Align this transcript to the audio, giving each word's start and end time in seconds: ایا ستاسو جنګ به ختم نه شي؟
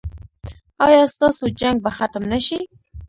ایا 0.85 1.03
ستاسو 1.13 1.43
جنګ 1.59 1.77
به 1.83 1.91
ختم 1.97 2.23
نه 2.31 2.39
شي؟ 2.45 2.59